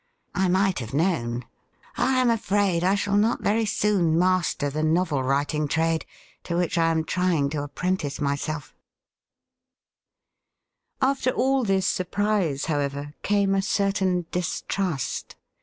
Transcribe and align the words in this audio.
I 0.33 0.47
might 0.47 0.79
have 0.79 0.95
known. 0.95 1.45
I 1.95 2.13
am 2.19 2.31
afraid 2.31 2.83
I 2.83 2.95
shall 2.95 3.17
not 3.17 3.41
very 3.43 3.67
soon 3.67 4.17
master 4.17 4.71
the 4.71 4.81
novel 4.81 5.21
writing 5.21 5.67
trade, 5.67 6.07
to 6.45 6.55
which 6.57 6.75
I 6.75 6.89
am 6.89 7.03
trying 7.03 7.51
to 7.51 7.61
apprentice 7.61 8.19
myself 8.19 8.73
After 11.03 11.29
all 11.29 11.63
this 11.63 11.85
surprise, 11.85 12.65
however, 12.65 13.13
came 13.21 13.53
a 13.53 13.61
certain 13.61 14.25
distrust. 14.31 15.35